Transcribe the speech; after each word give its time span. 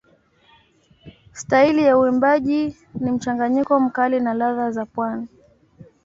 Staili 1.33 1.83
ya 1.83 1.97
uimbaji 1.97 2.77
ni 2.99 3.11
mchanganyiko 3.11 3.79
mkali 3.79 4.19
na 4.19 4.33
ladha 4.33 4.71
za 4.71 4.85
pwani. 4.85 5.27